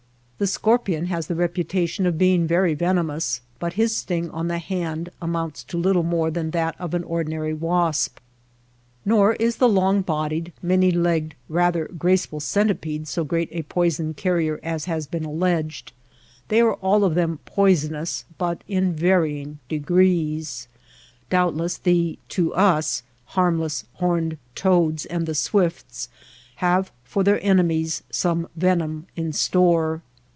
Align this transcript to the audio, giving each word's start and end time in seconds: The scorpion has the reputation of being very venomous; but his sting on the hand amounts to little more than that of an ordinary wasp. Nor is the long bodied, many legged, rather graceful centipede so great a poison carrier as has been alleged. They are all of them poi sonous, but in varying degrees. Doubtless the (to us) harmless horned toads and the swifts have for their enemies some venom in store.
The 0.41 0.47
scorpion 0.47 1.05
has 1.05 1.27
the 1.27 1.35
reputation 1.35 2.07
of 2.07 2.17
being 2.17 2.47
very 2.47 2.73
venomous; 2.73 3.41
but 3.59 3.73
his 3.73 3.95
sting 3.95 4.31
on 4.31 4.47
the 4.47 4.57
hand 4.57 5.11
amounts 5.21 5.63
to 5.65 5.77
little 5.77 6.01
more 6.01 6.31
than 6.31 6.49
that 6.49 6.73
of 6.81 6.95
an 6.95 7.03
ordinary 7.03 7.53
wasp. 7.53 8.17
Nor 9.05 9.33
is 9.33 9.57
the 9.57 9.69
long 9.69 10.01
bodied, 10.01 10.51
many 10.59 10.89
legged, 10.89 11.35
rather 11.47 11.85
graceful 11.89 12.39
centipede 12.39 13.07
so 13.07 13.23
great 13.23 13.49
a 13.51 13.61
poison 13.61 14.15
carrier 14.15 14.59
as 14.63 14.85
has 14.85 15.05
been 15.05 15.25
alleged. 15.25 15.91
They 16.47 16.59
are 16.61 16.73
all 16.73 17.03
of 17.03 17.13
them 17.13 17.37
poi 17.45 17.75
sonous, 17.75 18.23
but 18.39 18.63
in 18.67 18.93
varying 18.95 19.59
degrees. 19.69 20.67
Doubtless 21.29 21.77
the 21.77 22.17
(to 22.29 22.51
us) 22.55 23.03
harmless 23.25 23.85
horned 23.93 24.39
toads 24.55 25.05
and 25.05 25.27
the 25.27 25.35
swifts 25.35 26.09
have 26.55 26.91
for 27.03 27.23
their 27.23 27.39
enemies 27.45 28.01
some 28.09 28.47
venom 28.57 29.05
in 29.15 29.33
store. 29.33 30.01